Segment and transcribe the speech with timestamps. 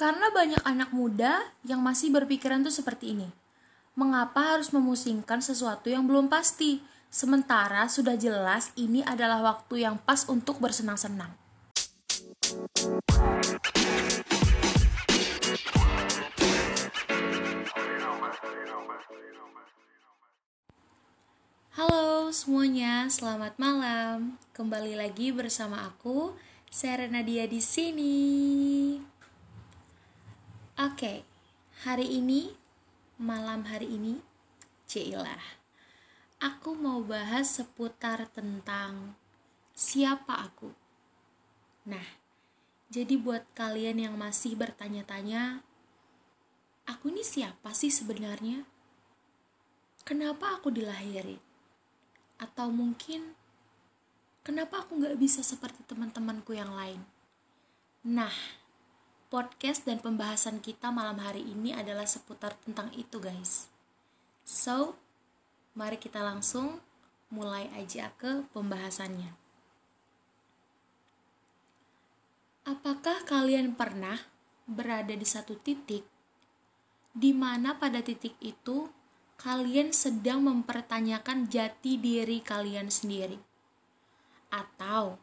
[0.00, 3.28] Karena banyak anak muda yang masih berpikiran tuh seperti ini.
[3.92, 6.80] Mengapa harus memusingkan sesuatu yang belum pasti?
[7.12, 11.36] Sementara sudah jelas ini adalah waktu yang pas untuk bersenang-senang.
[21.76, 24.40] Halo semuanya, selamat malam.
[24.56, 26.32] Kembali lagi bersama aku,
[26.72, 28.16] Serena Dia di sini.
[30.80, 31.28] Oke,
[31.84, 32.56] hari ini,
[33.20, 34.16] malam hari ini,
[34.88, 35.60] cilah.
[36.40, 39.12] Aku mau bahas seputar tentang
[39.76, 40.72] siapa aku.
[41.84, 42.16] Nah,
[42.88, 45.60] jadi buat kalian yang masih bertanya-tanya,
[46.88, 48.64] aku ini siapa sih sebenarnya?
[50.08, 51.44] Kenapa aku dilahirin?
[52.40, 53.36] Atau mungkin
[54.40, 57.04] kenapa aku nggak bisa seperti teman-temanku yang lain?
[58.00, 58.32] Nah,
[59.30, 63.70] podcast dan pembahasan kita malam hari ini adalah seputar tentang itu guys.
[64.42, 64.98] So,
[65.78, 66.82] mari kita langsung
[67.30, 69.38] mulai aja ke pembahasannya.
[72.66, 74.18] Apakah kalian pernah
[74.66, 76.02] berada di satu titik
[77.14, 78.90] di mana pada titik itu
[79.38, 83.38] kalian sedang mempertanyakan jati diri kalian sendiri?
[84.50, 85.22] Atau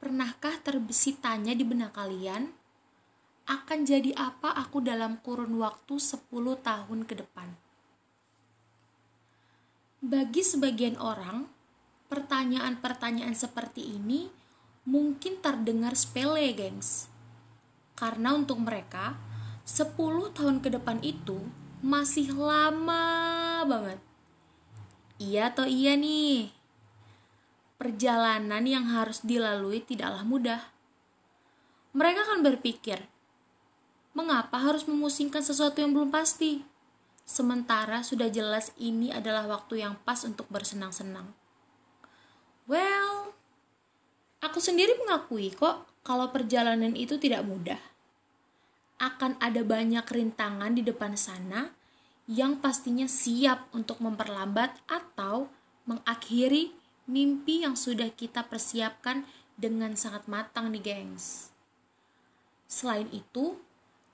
[0.00, 2.56] pernahkah terbesit tanya di benak kalian,
[3.50, 6.30] akan jadi apa aku dalam kurun waktu 10
[6.62, 7.50] tahun ke depan?
[9.98, 11.50] Bagi sebagian orang,
[12.06, 14.30] pertanyaan-pertanyaan seperti ini
[14.86, 17.10] mungkin terdengar sepele, gengs.
[17.98, 19.18] Karena untuk mereka,
[19.66, 19.98] 10
[20.30, 21.42] tahun ke depan itu
[21.82, 23.98] masih lama banget.
[25.18, 26.54] Iya atau iya nih?
[27.76, 30.62] Perjalanan yang harus dilalui tidaklah mudah.
[31.92, 33.04] Mereka akan berpikir,
[34.16, 36.62] mengapa harus memusingkan sesuatu yang belum pasti?
[37.22, 41.30] Sementara sudah jelas ini adalah waktu yang pas untuk bersenang-senang.
[42.66, 43.34] Well,
[44.42, 47.78] aku sendiri mengakui kok kalau perjalanan itu tidak mudah
[49.00, 51.72] akan ada banyak rintangan di depan sana
[52.28, 55.48] yang pastinya siap untuk memperlambat atau
[55.88, 56.76] mengakhiri
[57.08, 59.24] mimpi yang sudah kita persiapkan
[59.56, 61.50] dengan sangat matang nih gengs.
[62.70, 63.58] Selain itu,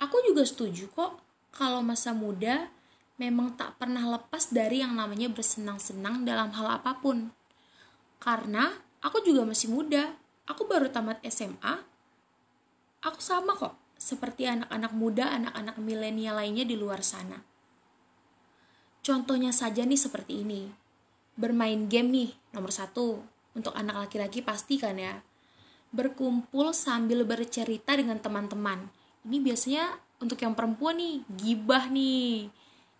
[0.01, 1.21] aku juga setuju kok
[1.53, 2.69] kalau masa muda
[3.17, 7.33] memang tak pernah lepas dari yang namanya bersenang-senang dalam hal apa pun.
[8.21, 10.13] Karena aku juga masih muda,
[10.45, 11.81] aku baru tamat SMA,
[13.01, 17.41] aku sama kok seperti anak-anak muda, anak-anak milenial lainnya di luar sana.
[19.01, 20.69] Contohnya saja nih seperti ini.
[21.39, 23.23] Bermain game nih, nomor satu.
[23.57, 25.23] Untuk anak laki-laki pasti kan ya.
[25.95, 28.91] Berkumpul sambil bercerita dengan teman-teman.
[29.27, 32.47] Ini biasanya untuk yang perempuan nih, gibah nih.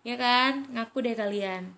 [0.03, 0.67] Ya kan?
[0.75, 1.71] Ngaku deh kalian.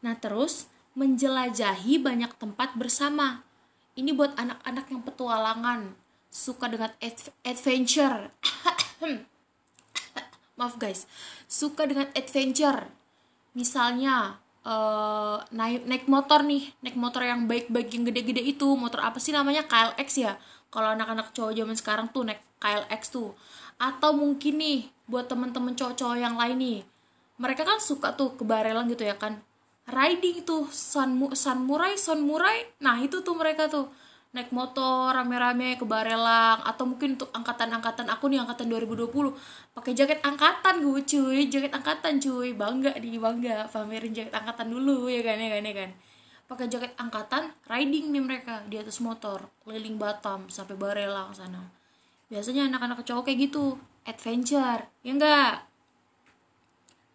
[0.00, 3.44] Nah terus, menjelajahi banyak tempat bersama.
[3.96, 5.92] Ini buat anak-anak yang petualangan,
[6.32, 6.92] suka dengan
[7.44, 8.32] adventure.
[10.58, 11.04] Maaf guys.
[11.44, 12.88] Suka dengan adventure.
[13.52, 16.72] Misalnya uh, naik naik motor nih.
[16.80, 18.68] Naik motor yang baik-baik yang gede-gede itu.
[18.72, 19.68] Motor apa sih namanya?
[19.68, 20.40] KLX ya?
[20.72, 23.36] Kalau anak-anak cowok zaman sekarang tuh naik KLX tuh
[23.76, 26.78] atau mungkin nih buat temen-temen cowok-cowok yang lain nih.
[27.36, 29.40] Mereka kan suka tuh ke barelang gitu ya kan.
[29.86, 33.86] Riding tuh sun samurai murai nah itu tuh mereka tuh.
[34.34, 36.60] Naik motor rame-rame ke Barelang.
[36.66, 39.32] Atau mungkin untuk angkatan-angkatan aku nih angkatan 2020
[39.72, 41.40] pakai jaket angkatan gue cuy.
[41.48, 42.52] Jaket angkatan cuy.
[42.52, 43.70] Bangga di bangga.
[43.70, 45.90] Pamerin jaket angkatan dulu ya kan ya kan ya kan.
[46.50, 49.48] Pakai jaket angkatan riding nih mereka di atas motor.
[49.64, 51.75] Keliling Batam sampai Barelang sana
[52.28, 55.54] biasanya anak-anak cowok kayak gitu adventure ya enggak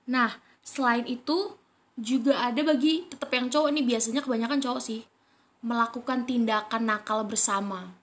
[0.07, 1.55] nah selain itu
[1.99, 5.01] juga ada bagi tetap yang cowok nih biasanya kebanyakan cowok sih
[5.61, 7.93] melakukan tindakan nakal bersama.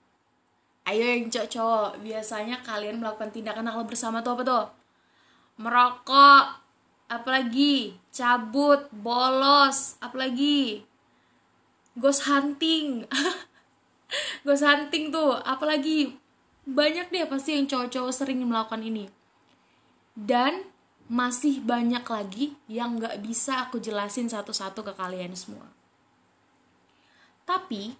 [0.87, 4.65] Ayo yang cowok-cowok, biasanya kalian melakukan tindakan nakal bersama tuh apa tuh?
[5.59, 6.45] Merokok,
[7.11, 10.87] apalagi cabut, bolos, apalagi
[11.99, 13.03] ghost hunting.
[14.47, 16.15] ghost hunting tuh, apalagi
[16.69, 19.09] banyak deh pasti yang cowok-cowok sering melakukan ini.
[20.13, 20.67] Dan
[21.09, 25.65] masih banyak lagi yang gak bisa aku jelasin satu-satu ke kalian semua.
[27.49, 27.97] Tapi,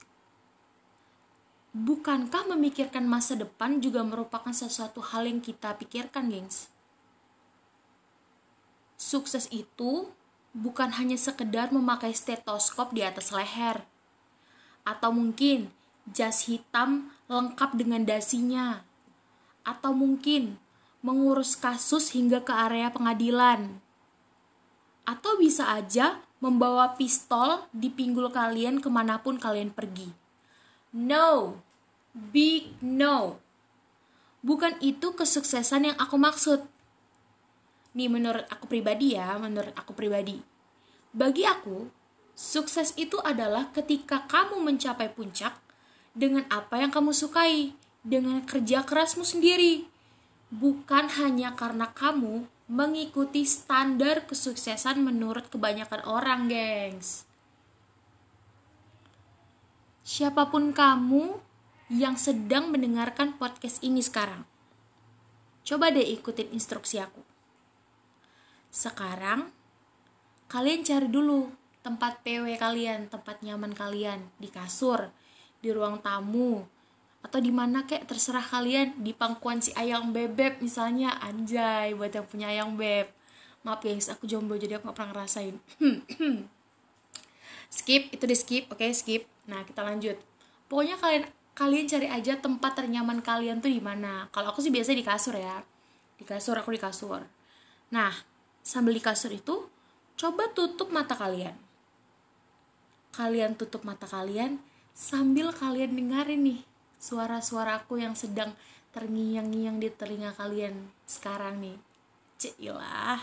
[1.74, 6.70] bukankah memikirkan masa depan juga merupakan sesuatu hal yang kita pikirkan, gengs?
[8.94, 10.14] Sukses itu
[10.54, 13.82] bukan hanya sekedar memakai stetoskop di atas leher,
[14.86, 15.74] atau mungkin
[16.10, 18.82] jas hitam lengkap dengan dasinya,
[19.62, 20.58] atau mungkin
[21.06, 23.78] mengurus kasus hingga ke area pengadilan.
[25.06, 30.10] Atau bisa aja membawa pistol di pinggul kalian ke mana pun kalian pergi.
[30.90, 31.62] No,
[32.18, 33.38] big no.
[34.42, 36.66] Bukan itu kesuksesan yang aku maksud.
[37.94, 40.42] Nih menurut aku pribadi ya, menurut aku pribadi.
[41.14, 41.90] Bagi aku,
[42.34, 45.69] sukses itu adalah ketika kamu mencapai puncak
[46.20, 47.72] dengan apa yang kamu sukai,
[48.04, 49.88] dengan kerja kerasmu sendiri.
[50.52, 57.24] Bukan hanya karena kamu mengikuti standar kesuksesan menurut kebanyakan orang, gengs.
[60.04, 61.40] Siapa pun kamu
[61.88, 64.44] yang sedang mendengarkan podcast ini sekarang,
[65.64, 67.22] coba deh ikutin instruksi aku.
[68.70, 69.50] Sekarang,
[70.50, 71.50] kalian cari dulu
[71.82, 75.14] tempat PW kalian, tempat nyaman kalian di kasur,
[75.60, 76.64] di ruang tamu,
[77.20, 78.96] atau di mana kek terserah kalian.
[79.04, 81.20] Di pangkuan si ayang bebek misalnya.
[81.20, 83.12] Anjay buat yang punya ayang beb.
[83.68, 85.56] Maaf guys aku jomblo jadi aku gak pernah ngerasain.
[87.76, 88.64] Skip itu di skip.
[88.72, 89.24] Oke okay, skip.
[89.46, 90.18] Nah kita lanjut.
[90.72, 91.24] Pokoknya kalian
[91.54, 94.32] kalian cari aja tempat ternyaman kalian tuh di mana.
[94.32, 95.62] Kalau aku sih biasa di kasur ya.
[96.18, 97.22] Di kasur aku di kasur.
[97.94, 98.16] Nah
[98.64, 99.70] sambil di kasur itu
[100.18, 101.54] coba tutup mata kalian.
[103.14, 104.58] Kalian tutup mata kalian
[104.94, 106.60] sambil kalian dengerin nih
[107.00, 108.52] suara-suara aku yang sedang
[108.92, 111.78] terngiang-ngiang di telinga kalian sekarang nih.
[112.36, 113.20] Cilah.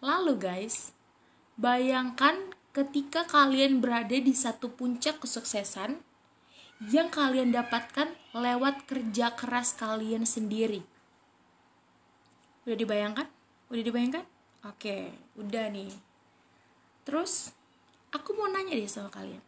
[0.00, 0.96] Lalu guys,
[1.60, 6.00] bayangkan ketika kalian berada di satu puncak kesuksesan
[6.92, 10.84] yang kalian dapatkan lewat kerja keras kalian sendiri.
[12.68, 13.28] Udah dibayangkan?
[13.72, 14.24] Udah dibayangkan?
[14.68, 15.08] Oke,
[15.40, 15.92] udah nih.
[17.08, 17.54] Terus,
[18.12, 19.45] aku mau nanya deh sama kalian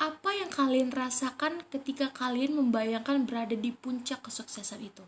[0.00, 5.04] apa yang kalian rasakan ketika kalian membayangkan berada di puncak kesuksesan itu?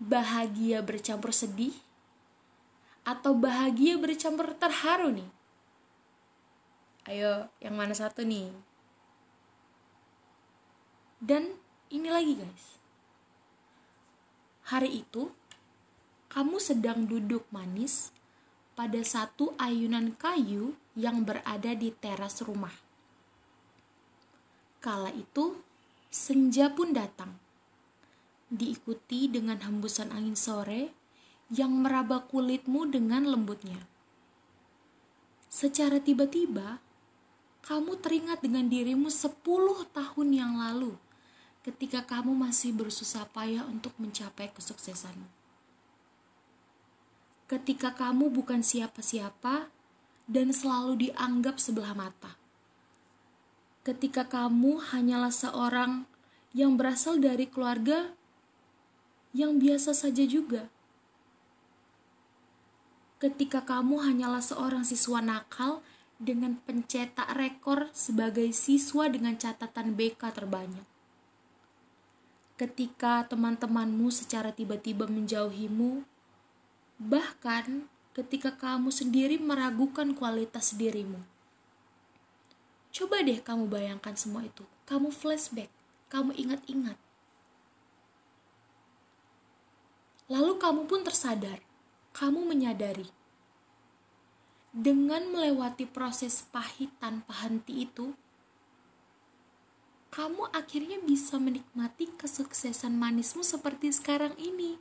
[0.00, 1.76] Bahagia bercampur sedih?
[3.04, 5.30] Atau bahagia bercampur terharu nih?
[7.12, 8.48] Ayo, yang mana satu nih?
[11.20, 11.60] Dan
[11.92, 12.80] ini lagi guys.
[14.72, 15.28] Hari itu,
[16.32, 18.16] kamu sedang duduk manis
[18.72, 22.72] pada satu ayunan kayu yang berada di teras rumah
[24.80, 25.60] Kala itu,
[26.08, 27.36] senja pun datang,
[28.48, 30.96] diikuti dengan hembusan angin sore
[31.52, 33.84] yang meraba kulitmu dengan lembutnya.
[35.52, 36.80] Secara tiba-tiba,
[37.60, 40.96] kamu teringat dengan dirimu sepuluh tahun yang lalu
[41.60, 45.28] ketika kamu masih bersusah payah untuk mencapai kesuksesan.
[47.44, 49.68] Ketika kamu bukan siapa-siapa
[50.24, 52.39] dan selalu dianggap sebelah mata
[53.90, 56.06] ketika kamu hanyalah seorang
[56.54, 58.14] yang berasal dari keluarga
[59.34, 60.70] yang biasa saja juga.
[63.18, 65.82] Ketika kamu hanyalah seorang siswa nakal
[66.22, 70.86] dengan pencetak rekor sebagai siswa dengan catatan BK terbanyak.
[72.54, 76.06] Ketika teman-temanmu secara tiba-tiba menjauhimu,
[77.02, 81.39] bahkan ketika kamu sendiri meragukan kualitas dirimu
[82.90, 84.66] Coba deh kamu bayangkan semua itu.
[84.86, 85.70] Kamu flashback,
[86.10, 86.98] kamu ingat-ingat.
[90.30, 91.58] Lalu kamu pun tersadar,
[92.14, 93.10] kamu menyadari.
[94.70, 98.14] Dengan melewati proses pahit tanpa henti itu,
[100.10, 104.78] kamu akhirnya bisa menikmati kesuksesan manismu seperti sekarang ini.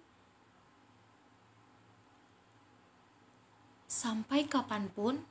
[3.89, 5.25] Sampai kapan pun,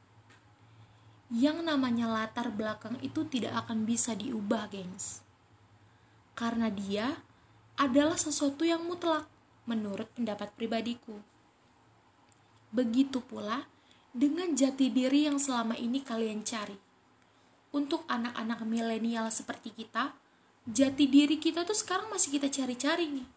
[1.29, 5.21] yang namanya latar belakang itu tidak akan bisa diubah, gengs.
[6.33, 7.21] Karena dia
[7.77, 9.29] adalah sesuatu yang mutlak
[9.69, 11.21] menurut pendapat pribadiku.
[12.73, 13.69] Begitu pula
[14.17, 16.77] dengan jati diri yang selama ini kalian cari.
[17.77, 20.17] Untuk anak-anak milenial seperti kita,
[20.65, 23.29] jati diri kita tuh sekarang masih kita cari-cari nih.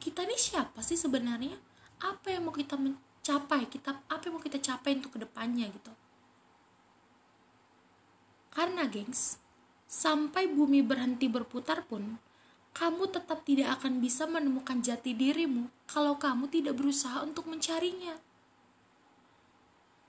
[0.00, 1.60] Kita nih siapa sih sebenarnya?
[2.00, 3.68] Apa yang mau kita mencapai?
[3.68, 5.92] Kita apa yang mau kita capai untuk ke depannya gitu?
[8.54, 9.42] Karena gengs,
[9.90, 12.22] sampai bumi berhenti berputar pun,
[12.70, 18.14] kamu tetap tidak akan bisa menemukan jati dirimu kalau kamu tidak berusaha untuk mencarinya.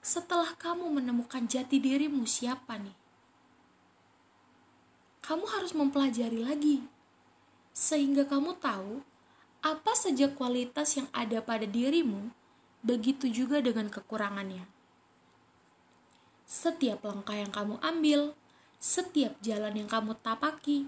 [0.06, 2.94] Setelah kamu menemukan jati dirimu siapa nih?
[5.26, 6.86] Kamu harus mempelajari lagi,
[7.74, 9.02] sehingga kamu tahu
[9.66, 12.30] apa saja kualitas yang ada pada dirimu,
[12.86, 14.75] begitu juga dengan kekurangannya
[16.46, 18.38] setiap langkah yang kamu ambil,
[18.78, 20.86] setiap jalan yang kamu tapaki,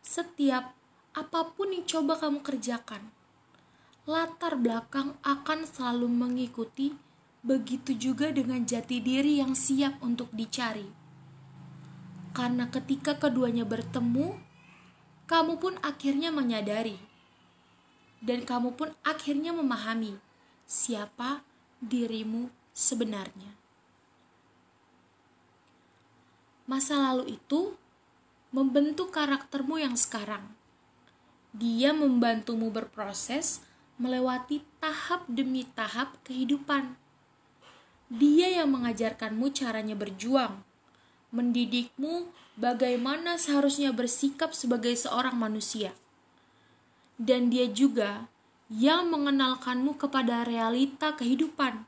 [0.00, 0.72] setiap
[1.12, 3.12] apa pun yang coba kamu kerjakan,
[4.08, 6.96] latar belakang akan selalu mengikuti,
[7.44, 10.88] begitu juga dengan jati diri yang siap untuk dicari.
[12.34, 14.34] Karena ketika keduanya bertemu,
[15.28, 16.98] kamu pun akhirnya menyadari,
[18.24, 20.16] dan kamu pun akhirnya memahami
[20.64, 21.44] siapa
[21.84, 23.63] dirimu sebenarnya.
[26.64, 27.76] Masa lalu itu
[28.48, 30.48] membentuk karaktermu yang sekarang.
[31.52, 33.60] Dia membantumu berproses
[34.00, 36.96] melewati tahap demi tahap kehidupan.
[38.10, 40.62] Dia yang mengajarkanmu caranya berjuang,
[41.34, 45.94] mendidikmu bagaimana seharusnya bersikap sebagai seorang manusia.
[47.20, 48.26] Dan dia juga
[48.72, 51.86] yang mengenalkanmu kepada realita kehidupan.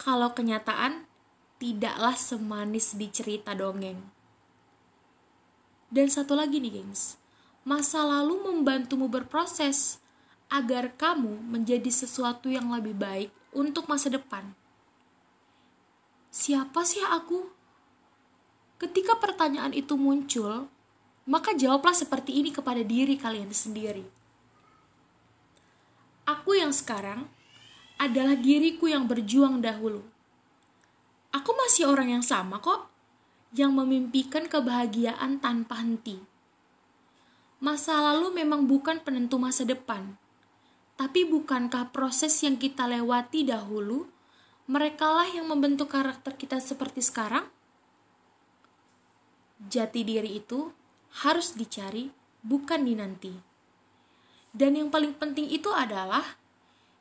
[0.00, 1.04] Kalau kenyataan
[1.62, 4.02] tidaklah semanis di cerita dongeng.
[5.86, 7.14] Dan satu lagi nih, gengs.
[7.62, 10.02] Masa lalu membantumu berproses
[10.50, 14.50] agar kamu menjadi sesuatu yang lebih baik untuk masa depan.
[16.34, 17.46] Siapa sih aku?
[18.82, 20.66] Ketika pertanyaan itu muncul,
[21.22, 24.02] maka jawablah seperti ini kepada diri kalian sendiri.
[26.26, 27.30] Aku yang sekarang
[27.94, 30.11] adalah diriku yang berjuang dahulu.
[31.72, 32.92] Masih orang yang sama kok,
[33.56, 36.20] yang memimpikan kebahagiaan tanpa henti.
[37.64, 40.20] Masa lalu memang bukan penentu masa depan,
[41.00, 44.04] tapi bukankah proses yang kita lewati dahulu,
[44.68, 47.48] merekalah yang membentuk karakter kita seperti sekarang?
[49.64, 50.68] Jati diri itu
[51.24, 52.12] harus dicari,
[52.44, 53.32] bukan dinanti.
[54.52, 56.36] Dan yang paling penting itu adalah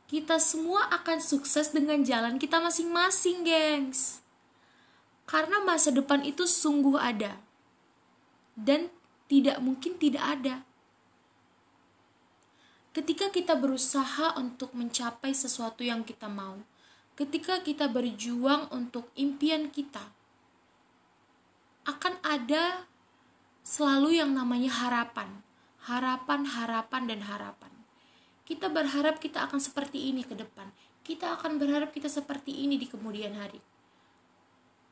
[0.08, 4.21] kita semua akan sukses dengan jalan kita masing-masing, gengs.
[5.32, 7.40] Karena masa depan itu sungguh ada.
[8.52, 8.92] Dan
[9.32, 10.68] tidak mungkin tidak ada
[12.92, 16.60] ketika kita berusaha untuk mencapai sesuatu yang kita mau,
[17.16, 20.12] ketika kita berjuang untuk impian kita,
[21.88, 22.86] akan ada
[23.64, 25.40] selalu yang namanya harapan,
[25.88, 27.72] harapan, harapan, dan harapan.
[28.44, 30.68] Kita berharap kita akan seperti ini ke depan,
[31.08, 33.64] kita akan berharap kita seperti ini di kemudian hari.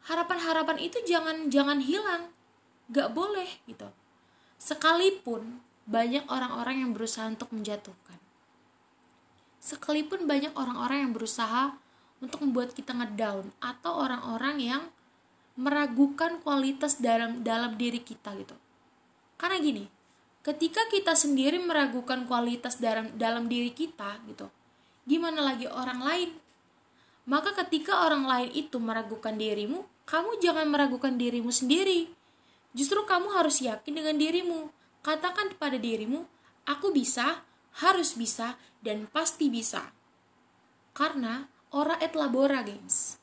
[0.09, 2.33] Harapan-harapan itu jangan jangan hilang,
[2.89, 3.85] gak boleh gitu.
[4.57, 8.17] Sekalipun banyak orang-orang yang berusaha untuk menjatuhkan.
[9.61, 11.77] Sekalipun banyak orang-orang yang berusaha
[12.19, 14.83] untuk membuat kita ngedown atau orang-orang yang
[15.59, 18.55] meragukan kualitas dalam dalam diri kita gitu.
[19.35, 19.85] Karena gini,
[20.43, 24.47] ketika kita sendiri meragukan kualitas dalam dalam diri kita gitu,
[25.03, 26.31] gimana lagi orang lain?
[27.29, 32.09] Maka ketika orang lain itu meragukan dirimu, kamu jangan meragukan dirimu sendiri.
[32.73, 36.27] Justru kamu harus yakin dengan dirimu Katakan pada dirimu,
[36.67, 37.47] aku bisa,
[37.79, 39.95] harus bisa, dan pasti bisa.
[40.91, 43.15] Karena ora et labora, gengs.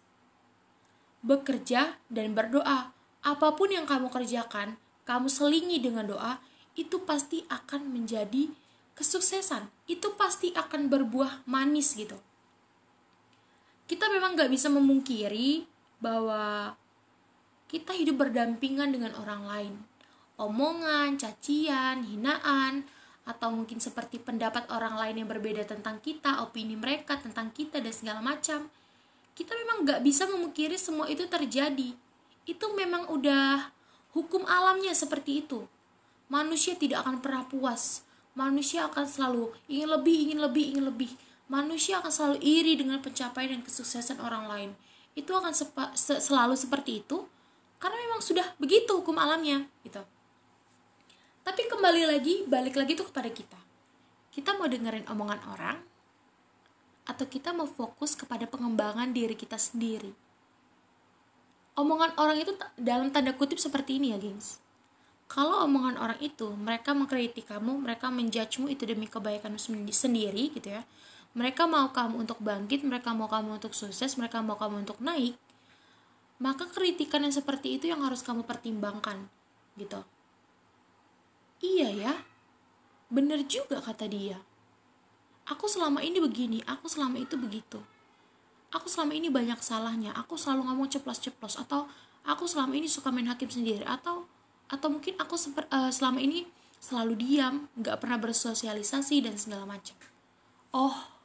[1.21, 6.41] Bekerja dan berdoa, apa pun yang kamu kerjakan, kamu selingi dengan doa,
[6.81, 8.49] itu pasti akan menjadi
[8.97, 9.69] kesuksesan.
[9.85, 12.17] Itu pasti akan berbuah manis gitu.
[13.85, 15.69] Kita memang gak bisa memungkiri
[16.07, 16.79] bahwa
[17.67, 19.75] kita hidup berdampingan dengan orang lain
[20.37, 22.85] omongan, cacian, hinaan,
[23.27, 27.91] atau mungkin seperti pendapat orang lain yang berbeda tentang kita, opini mereka tentang kita, dan
[27.91, 28.71] segala macam.
[29.37, 31.93] Kita memang gak bisa memungkiri semua itu terjadi.
[32.47, 33.75] Itu memang udah
[34.15, 35.67] hukum alamnya seperti itu.
[36.31, 38.07] Manusia tidak akan pernah puas.
[38.37, 41.13] Manusia akan selalu ingin lebih, ingin lebih, ingin lebih.
[41.51, 44.71] Manusia akan selalu iri dengan pencapaian dan kesuksesan orang lain.
[45.17, 47.25] Itu akan sepa, se selalu seperti itu
[47.81, 50.05] karena memang sudah begitu hukum alamnya gitu.
[51.47, 53.59] Tapi kembali lagi, balik lagi tuh kepada kita.
[54.35, 55.79] Kita mau dengerin omongan orang,
[57.07, 60.11] atau kita mau fokus kepada pengembangan diri kita sendiri.
[61.79, 64.59] Omongan orang itu dalam tanda kutip seperti ini ya, gengs.
[65.31, 69.55] Kalau omongan orang itu, mereka mengkritik kamu, mereka menjudgemu itu demi kebaikan
[69.91, 70.83] sendiri gitu ya.
[71.37, 75.37] Mereka mau kamu untuk bangkit, mereka mau kamu untuk sukses, mereka mau kamu untuk naik.
[76.41, 79.29] Maka kritikan yang seperti itu yang harus kamu pertimbangkan
[79.77, 80.01] gitu
[81.65, 82.15] Iya ya,
[83.09, 84.37] bener juga kata dia.
[85.49, 87.81] Aku selama ini begini, aku selama itu begitu.
[88.69, 91.89] Aku selama ini banyak salahnya, aku selalu ngomong ceplos-ceplos, atau
[92.29, 94.29] aku selama ini suka main hakim sendiri, atau
[94.69, 96.45] atau mungkin aku seper, uh, selama ini
[96.77, 99.97] selalu diam, nggak pernah bersosialisasi dan segala macam.
[100.77, 101.16] Oh,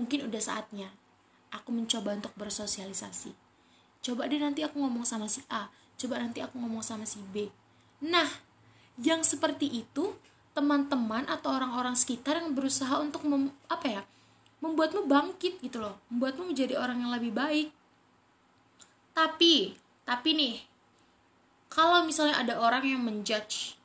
[0.00, 0.88] mungkin udah saatnya
[1.52, 3.36] aku mencoba untuk bersosialisasi.
[4.00, 5.68] Coba deh nanti aku ngomong sama si A,
[6.00, 7.52] coba nanti aku ngomong sama si B.
[8.00, 8.26] Nah,
[8.96, 10.16] yang seperti itu
[10.56, 14.02] teman-teman atau orang-orang sekitar yang berusaha untuk mem, apa ya
[14.60, 17.68] membuatmu bangkit gitu loh membuatmu menjadi orang yang lebih baik
[19.16, 20.56] tapi tapi nih
[21.70, 23.78] kalau misalnya ada orang yang menjudge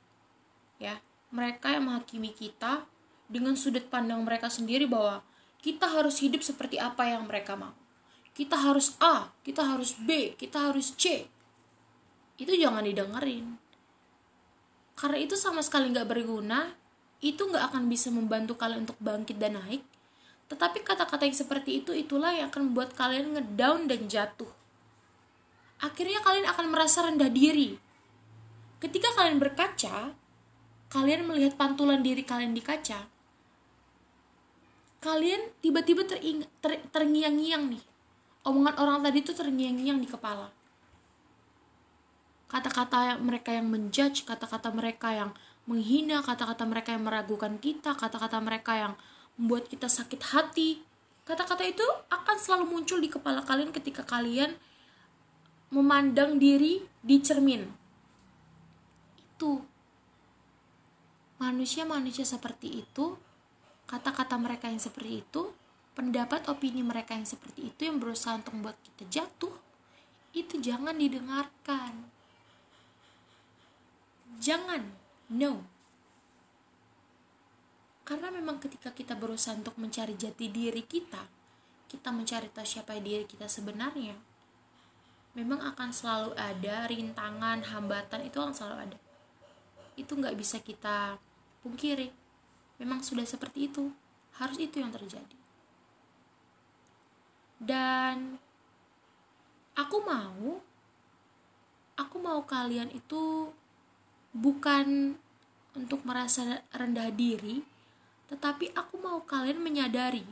[0.82, 1.00] ya
[1.32, 2.84] mereka yang menghakimi kita
[3.30, 5.24] dengan sudut pandang mereka sendiri bahwa
[5.66, 7.74] kita harus hidup seperti apa yang mereka mau.
[8.38, 11.26] Kita harus A kita harus B kita harus C.
[12.38, 13.58] Itu jangan didengerin.
[14.94, 16.70] Karena itu sama sekali nggak berguna
[17.18, 19.82] itu nggak akan bisa membantu kalian untuk bangkit dan naik.
[20.54, 24.54] Tetapi kata-kata yang seperti itu itulah yang akan membuat kalian ngedown dan jatuh.
[25.82, 27.82] Akhirnya kalian akan merasa rendah diri.
[28.78, 30.14] Ketika kalian berkaca,
[30.94, 33.15] kalian melihat pantulan diri kalian di kaca,
[35.06, 37.84] kalian tiba-tiba ter, terngiang-ngiang nih.
[38.42, 40.50] Omongan orang tadi itu terngiang-ngiang di kepala.
[42.50, 45.30] Kata-kata mereka yang menjudge, kata-kata mereka yang
[45.70, 48.94] menghina, kata-kata mereka yang meragukan kita, kata-kata mereka yang
[49.38, 50.82] membuat kita sakit hati.
[51.26, 54.54] Kata-kata itu akan selalu muncul di kepala kalian ketika kalian
[55.74, 57.66] memandang diri di cermin.
[59.18, 59.66] Itu
[61.42, 63.18] manusia-manusia seperti itu,
[63.86, 65.54] kata-kata mereka yang seperti itu,
[65.96, 69.56] pendapat opini mereka yang seperti itu yang berusaha untuk membuat kita jatuh,
[70.36, 72.12] itu jangan didengarkan.
[74.42, 74.84] Jangan,
[75.32, 75.64] no.
[78.06, 81.26] Karena memang ketika kita berusaha untuk mencari jati diri kita,
[81.90, 84.14] kita mencari tahu siapa diri kita sebenarnya,
[85.36, 88.98] memang akan selalu ada rintangan hambatan itu akan selalu ada
[89.96, 91.20] itu nggak bisa kita
[91.64, 92.12] pungkiri
[92.82, 93.92] memang sudah seperti itu
[94.36, 95.38] harus itu yang terjadi
[97.60, 98.38] dan
[99.76, 100.60] aku mau
[101.96, 103.52] aku mau kalian itu
[104.36, 105.16] bukan
[105.76, 107.64] untuk merasa rendah diri
[108.28, 110.26] tetapi aku mau kalian menyadari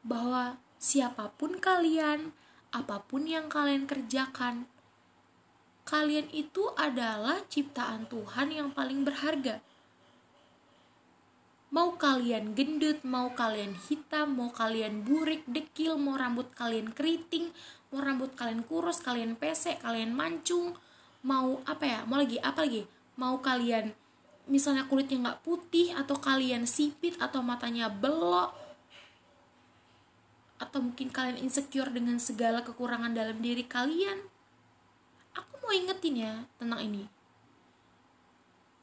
[0.00, 2.32] bahwa siapa pun kalian
[2.68, 4.68] apa pun yang kalian kerjakan,
[5.88, 9.64] kalian itu adalah ciptaan Tuhan yang paling berharga.
[11.68, 17.52] Mau kalian gendut, mau kalian hitam, mau kalian burik, dekil, mau rambut kalian keriting,
[17.92, 20.72] mau rambut kalian kurus, kalian pesek, kalian mancung,
[21.20, 22.88] mau apa ya, mau lagi, apa lagi,
[23.20, 23.92] mau kalian
[24.48, 28.56] misalnya kulitnya nggak putih atau kalian sipit atau matanya belok
[30.56, 34.24] atau mungkin kalian insecure dengan segala kekurangan dalam diri kalian?
[35.36, 37.17] Aku mau ingetin ya tentang ini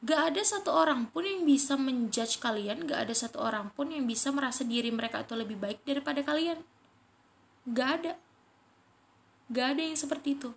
[0.04, 4.04] gak ada satu orang pun yang bisa menjudge kalian gak ada satu orang pun yang
[4.04, 6.60] bisa merasa diri mereka itu lebih baik daripada kalian
[7.70, 8.12] gak ada
[9.48, 10.50] gak ada yang seperti itu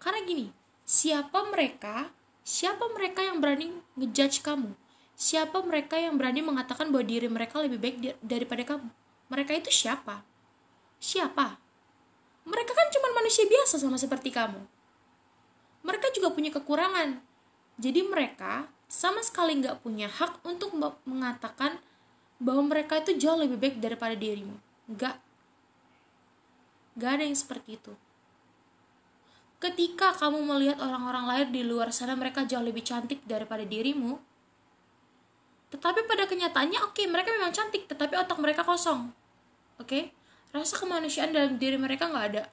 [0.00, 0.46] karena gini
[0.88, 2.08] siapa mereka
[2.46, 4.72] siapa mereka yang berani ngejudge kamu
[5.18, 8.88] siapa mereka yang berani mengatakan bahwa diri mereka lebih baik daripada kamu
[9.30, 10.26] mereka itu siapa?
[10.98, 11.62] Siapa?
[12.42, 14.58] Mereka kan cuma manusia biasa sama seperti kamu.
[15.86, 17.22] Mereka juga punya kekurangan.
[17.80, 20.76] Jadi mereka sama sekali nggak punya hak untuk
[21.08, 21.80] mengatakan
[22.36, 24.60] bahwa mereka itu jauh lebih baik daripada dirimu.
[24.92, 25.16] Nggak.
[27.00, 27.92] Nggak ada yang seperti itu.
[29.60, 34.16] Ketika kamu melihat orang-orang lain di luar sana mereka jauh lebih cantik daripada dirimu,
[35.70, 39.14] tetapi pada kenyataannya oke okay, mereka memang cantik, tetapi otak mereka kosong
[39.80, 40.12] oke okay?
[40.52, 42.44] rasa kemanusiaan dalam diri mereka nggak ada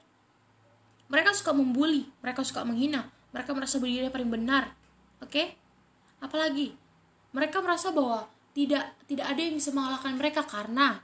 [1.12, 4.72] mereka suka membuli mereka suka menghina mereka merasa berdiri paling benar
[5.22, 5.30] oke?
[5.30, 5.46] Okay?
[6.18, 6.74] apalagi?
[7.34, 8.26] Mereka merasa bahwa
[8.56, 11.02] tidak tidak ada yang bisa mengalahkan mereka karena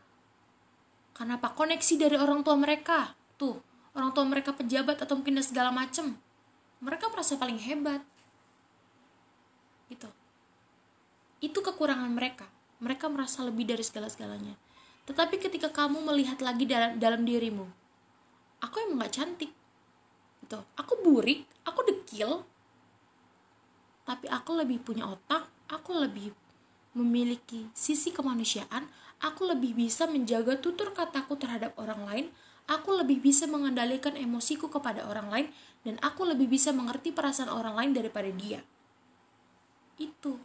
[1.14, 1.54] karena apa?
[1.54, 3.14] Koneksi dari orang tua mereka.
[3.38, 3.62] Tuh
[3.94, 6.18] orang tua mereka pejabat atau mungkin segala macem.
[6.82, 8.02] Mereka merasa paling hebat.
[9.86, 10.10] Gitu.
[11.38, 12.50] Itu kekurangan mereka.
[12.82, 14.58] Mereka merasa lebih dari segala-segalanya.
[15.06, 17.68] Tetapi ketika kamu melihat lagi dalam, dalam dirimu,
[18.58, 19.52] aku emang gak cantik.
[20.42, 20.58] Gitu.
[20.74, 22.42] Aku burik, aku dekil,
[24.04, 26.32] tapi aku lebih punya otak, aku lebih
[26.94, 28.86] memiliki sisi kemanusiaan,
[29.20, 32.26] aku lebih bisa menjaga tutur kataku terhadap orang lain,
[32.70, 35.46] aku lebih bisa mengendalikan emosiku kepada orang lain,
[35.82, 38.62] dan aku lebih bisa mengerti perasaan orang lain daripada dia.
[39.98, 40.38] Itu.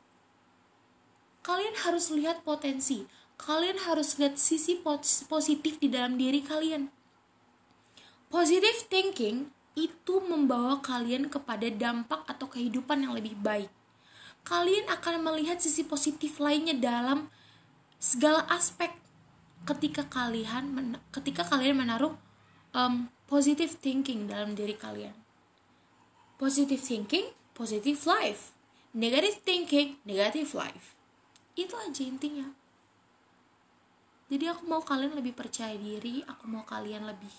[1.45, 3.08] Kalian harus lihat potensi
[3.39, 4.84] kalian harus lihat sisi
[5.32, 6.91] positif di dalam diri kalian.
[8.28, 13.69] Positive thinking itu membawa kalian kepada dampak atau kehidupan yang lebih baik.
[14.45, 17.29] Kalian akan melihat sisi positif lainnya dalam
[17.99, 18.89] segala aspek
[19.67, 22.15] ketika kalian ketika kalian menaruh
[22.71, 25.13] um, positive thinking dalam diri kalian.
[26.39, 28.55] Positive thinking, positive life.
[28.95, 30.95] Negative thinking, negative life.
[31.53, 32.60] Itu aja intinya
[34.29, 37.34] jadi aku mau kalian lebih percaya diri aku mau kalian lebih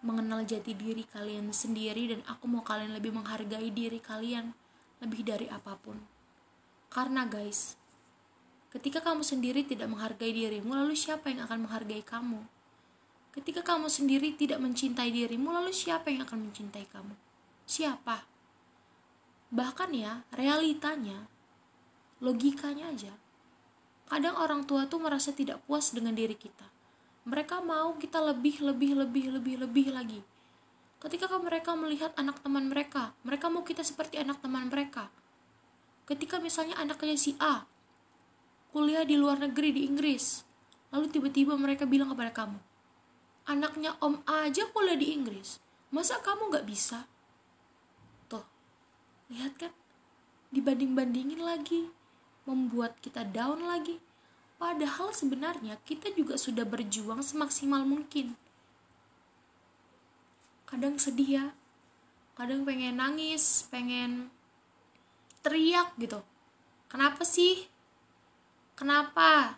[0.00, 4.56] mengenal jati diri kalian sendiri dan aku mau kalian lebih menghargai diri kalian
[5.04, 6.00] lebih dari apa pun.
[6.88, 7.76] Karena guys
[8.72, 12.40] ketika kamu sendiri tidak menghargai dirimu lalu siapa yang akan menghargai kamu?
[13.30, 17.14] Ketika kamu sendiri tidak mencintai dirimu lalu siapa yang akan mencintai kamu?
[17.68, 18.26] Siapa?
[19.52, 21.28] Bahkan ya realitanya
[22.24, 23.14] logikanya aja.
[24.10, 26.79] Kadang orang tua tuh merasa tidak puas dengan diri kita
[27.28, 30.20] mereka mau kita lebih lebih lebih lebih lebih lagi.
[31.00, 35.08] Ketika mereka melihat anak teman mereka mereka mau kita seperti anak teman mereka.
[36.04, 37.64] Ketika misalnya anaknya si A
[38.70, 40.46] kuliah di luar negeri di Inggris
[40.94, 42.58] lalu tiba-tiba mereka bilang kepada kamu
[43.50, 45.58] anaknya om A aja kuliah di Inggris
[45.90, 47.10] masa kamu nggak bisa?
[48.30, 48.46] Tuh
[49.26, 49.74] lihat kan?
[50.54, 51.90] Dibanding-bandingin lagi
[52.46, 53.98] membuat kita down lagi.
[54.60, 58.36] Padahal sebenarnya kita juga sudah berjuang semaksimal mungkin.
[60.68, 61.46] Kadang sedih ya,
[62.36, 64.28] kadang pengen nangis, pengen
[65.40, 66.20] teriak gitu.
[66.92, 67.72] Kenapa sih?
[68.76, 69.56] Kenapa?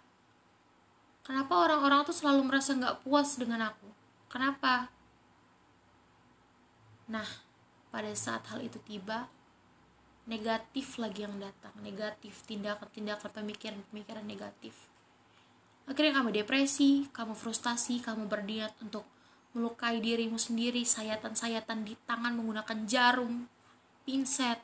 [1.27, 3.91] Kenapa orang-orang tuh selalu merasa nggak puas dengan aku?
[4.31, 4.87] Kenapa?
[7.11, 7.27] Nah,
[7.91, 9.27] pada saat hal itu tiba,
[10.31, 14.92] negatif lagi yang datang negatif tindakan-tindakan pemikiran-pemikiran negatif
[15.87, 19.03] akhirnya kamu depresi kamu frustasi kamu berniat untuk
[19.53, 23.45] melukai dirimu sendiri sayatan-sayatan di tangan menggunakan jarum
[24.03, 24.61] pinset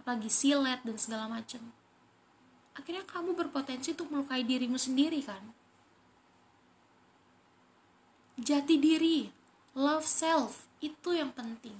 [0.00, 1.60] apalagi silet dan segala macam.
[2.72, 5.52] Akhirnya kamu berpotensi untuk melukai dirimu sendiri kan?
[8.40, 9.28] Jati diri
[9.76, 11.76] love self itu yang penting.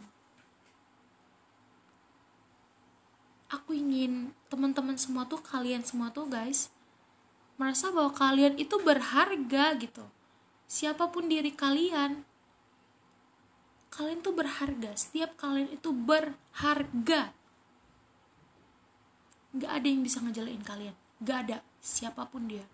[3.49, 6.69] Aku ingin teman-teman semua tuh kalian semua tuh guys
[7.61, 10.05] merasa bahwa kalian itu berharga gitu.
[10.65, 12.25] Siapa pun diri kalian
[13.93, 14.97] kalian tuh berharga.
[14.97, 17.37] Setiap kalian itu berharga.
[19.53, 20.97] Nggak ada yang bisa ngejalain kalian.
[21.21, 21.59] Nggak ada.
[21.85, 22.65] Siapa pun dia.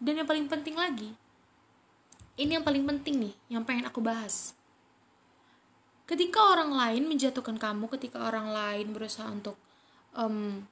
[0.00, 1.12] Dan yang paling penting lagi
[2.40, 4.56] ini yang paling penting nih yang pengen aku bahas.
[6.08, 9.60] Ketika orang lain menjatuhkan kamu ketika orang lain berusaha untuk
[10.16, 10.64] um,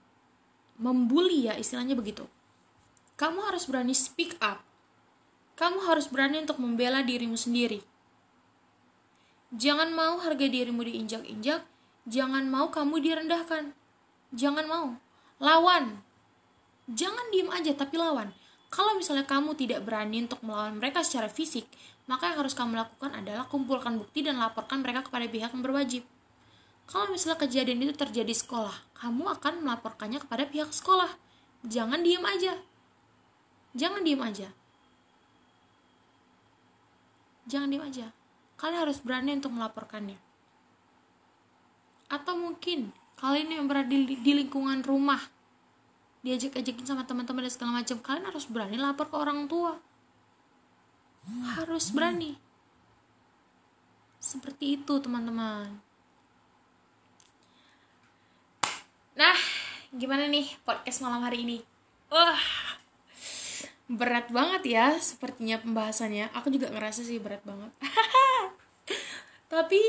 [0.80, 2.24] membuli ya istilahnya begitu
[3.18, 4.62] kamu harus berani speak up.
[5.58, 7.82] Kamu harus berani untuk membela dirimu sendiri.
[9.50, 11.66] Jangan mau harga dirimu diinjak-injak.
[12.06, 13.74] Jangan mau kamu direndahkan.
[14.30, 14.94] Jangan mau.
[15.42, 15.98] Lawan.
[16.86, 18.30] Jangan diem aja tapi lawan.
[18.70, 21.66] Kalau misalnya kamu tidak berani untuk melawan mereka secara fisik,
[22.06, 26.06] maka yang harus kamu lakukan adalah kumpulkan bukti dan laporkan mereka kepada pihak yang berwajib.
[26.86, 31.18] Kalau misalnya kejadian itu terjadi di sekolah, kamu akan melaporkannya kepada pihak sekolah.
[31.66, 32.67] Jangan diem aja.
[33.78, 34.48] Jangan diem aja.
[37.46, 38.06] Jangan diem aja.
[38.58, 40.18] Kalian harus berani untuk melaporkannya.
[42.10, 42.90] Atau mungkin
[43.22, 45.22] kalian yang berada di, di lingkungan rumah
[46.22, 49.78] diajak-ajakin sama teman-teman dan segala macam kalian harus berani lapor ke orang tua
[51.54, 52.34] harus berani
[54.18, 55.78] seperti itu teman-teman
[59.14, 59.38] nah
[59.94, 61.58] gimana nih podcast malam hari ini
[62.10, 62.67] wah
[63.88, 67.72] berat banget ya sepertinya pembahasannya aku juga ngerasa sih berat banget
[69.52, 69.80] tapi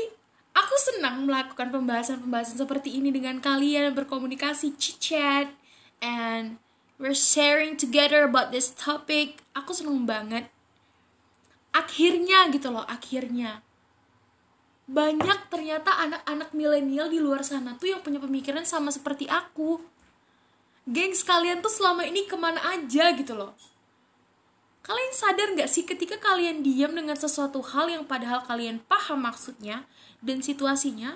[0.56, 5.52] aku senang melakukan pembahasan-pembahasan seperti ini dengan kalian berkomunikasi chit-chat
[6.00, 6.56] and
[7.00, 9.40] we're sharing together about this topic.
[9.56, 10.52] Aku seneng banget.
[11.72, 13.64] Akhirnya gitu loh, akhirnya.
[14.90, 19.80] Banyak ternyata anak-anak milenial di luar sana tuh yang punya pemikiran sama seperti aku.
[20.84, 23.54] Gengs kalian tuh selama ini ke mana aja gitu loh.
[24.90, 29.86] Kalian sadar gak sih ketika kalian diam dengan sesuatu hal yang padahal kalian paham maksudnya
[30.18, 31.14] dan situasinya,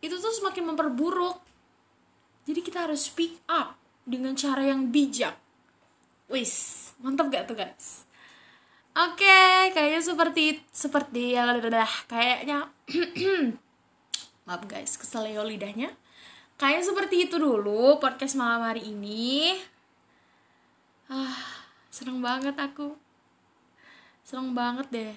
[0.00, 1.44] itu tuh semakin memperburuk
[2.42, 5.38] jadi kita harus speak up dengan cara yang bijak.
[6.26, 8.08] Wis, mantap gak tuh guys?
[8.92, 11.48] Oke, okay, kayaknya seperti seperti ya
[12.04, 12.68] kayaknya
[14.46, 15.94] maaf guys, keseleo lidahnya.
[16.60, 19.56] Kayaknya seperti itu dulu podcast malam hari ini.
[21.08, 21.61] Ah,
[21.92, 22.96] seneng banget aku.
[24.24, 25.14] Seneng banget deh.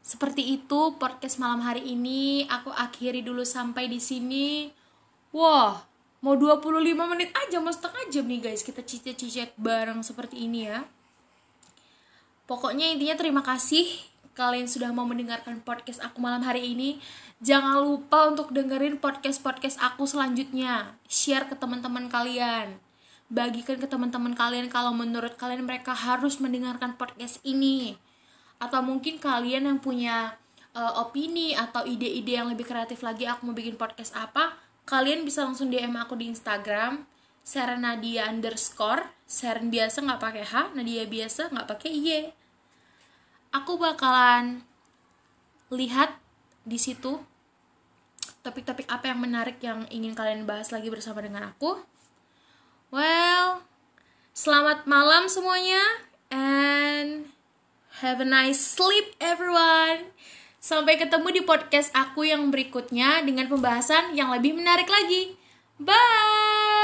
[0.00, 4.72] Seperti itu podcast malam hari ini aku akhiri dulu sampai di sini.
[5.36, 5.84] Wah,
[6.24, 6.72] mau 25
[7.12, 10.80] menit aja, mau setengah jam nih guys kita cicet-cicet bareng seperti ini ya.
[12.48, 13.84] Pokoknya intinya terima kasih
[14.32, 16.96] kalian sudah mau mendengarkan podcast aku malam hari ini.
[17.44, 20.96] Jangan lupa untuk dengerin podcast-podcast aku selanjutnya.
[21.04, 22.87] Share ke teman-teman kalian.
[23.28, 28.00] Bagikan ke teman-teman kalian kalau menurut kalian mereka harus mendengarkan podcast ini.
[28.56, 30.40] Atau mungkin kalian yang punya
[30.72, 34.56] uh, opini atau ide-ide yang lebih kreatif lagi aku mau bikin podcast apa
[34.88, 37.04] kalian bisa langsung DM aku di Instagram
[37.80, 39.04] Nadia underscore.
[39.28, 42.08] Seren biasa nggak pakai H Nadia biasa nggak pakai Y.
[43.52, 44.64] Aku bakalan
[45.68, 46.16] lihat
[46.64, 47.20] di situ
[48.40, 51.80] topik-topik apa yang menarik yang ingin kalian bahas lagi bersama dengan aku
[52.88, 53.68] Well,
[54.32, 57.28] selamat malam semuanya and
[58.00, 60.16] have a nice sleep everyone.
[60.56, 65.36] Sampai ketemu di podcast aku yang berikutnya dengan pembahasan yang lebih menarik lagi.
[65.76, 66.77] Bye.